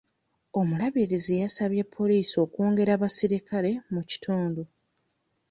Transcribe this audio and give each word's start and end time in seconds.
Omulabirizi 0.59 1.33
yasabye 1.43 1.79
atwala 1.83 1.95
poliisi 1.97 2.35
okwongera 2.45 2.91
abaserikale 2.97 3.71
mu 3.93 4.01
kitundu. 4.09 4.61